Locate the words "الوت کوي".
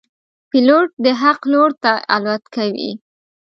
2.15-2.89